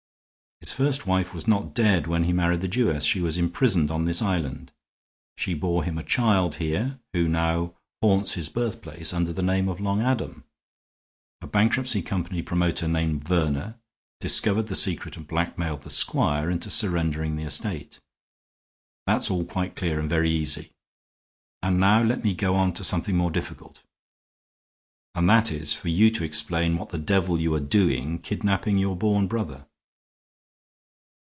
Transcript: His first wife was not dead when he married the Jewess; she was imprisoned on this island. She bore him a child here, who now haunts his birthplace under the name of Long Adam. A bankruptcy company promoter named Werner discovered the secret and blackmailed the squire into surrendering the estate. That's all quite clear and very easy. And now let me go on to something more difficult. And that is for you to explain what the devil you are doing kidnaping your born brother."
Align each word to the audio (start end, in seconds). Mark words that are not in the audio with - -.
His 0.63 0.71
first 0.73 1.07
wife 1.07 1.33
was 1.33 1.47
not 1.47 1.73
dead 1.73 2.05
when 2.05 2.25
he 2.25 2.33
married 2.33 2.61
the 2.61 2.67
Jewess; 2.67 3.03
she 3.03 3.19
was 3.19 3.35
imprisoned 3.35 3.89
on 3.89 4.05
this 4.05 4.21
island. 4.21 4.71
She 5.35 5.55
bore 5.55 5.83
him 5.83 5.97
a 5.97 6.03
child 6.03 6.57
here, 6.57 6.99
who 7.13 7.27
now 7.27 7.73
haunts 7.99 8.33
his 8.33 8.47
birthplace 8.47 9.11
under 9.11 9.33
the 9.33 9.41
name 9.41 9.67
of 9.67 9.79
Long 9.79 10.03
Adam. 10.03 10.43
A 11.41 11.47
bankruptcy 11.47 12.03
company 12.03 12.43
promoter 12.43 12.87
named 12.87 13.27
Werner 13.27 13.79
discovered 14.19 14.67
the 14.67 14.75
secret 14.75 15.17
and 15.17 15.25
blackmailed 15.27 15.81
the 15.81 15.89
squire 15.89 16.51
into 16.51 16.69
surrendering 16.69 17.37
the 17.37 17.43
estate. 17.45 17.99
That's 19.07 19.31
all 19.31 19.45
quite 19.45 19.75
clear 19.75 19.99
and 19.99 20.07
very 20.07 20.29
easy. 20.29 20.73
And 21.63 21.79
now 21.79 22.03
let 22.03 22.23
me 22.23 22.35
go 22.35 22.55
on 22.55 22.73
to 22.73 22.83
something 22.83 23.17
more 23.17 23.31
difficult. 23.31 23.81
And 25.15 25.27
that 25.27 25.51
is 25.51 25.73
for 25.73 25.87
you 25.89 26.11
to 26.11 26.23
explain 26.23 26.77
what 26.77 26.89
the 26.89 26.99
devil 26.99 27.39
you 27.39 27.51
are 27.55 27.59
doing 27.59 28.19
kidnaping 28.19 28.77
your 28.77 28.95
born 28.95 29.25
brother." 29.25 29.65